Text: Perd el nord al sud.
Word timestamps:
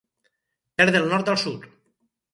Perd 0.81 0.97
el 1.01 1.07
nord 1.13 1.31
al 1.35 1.39
sud. 1.45 1.71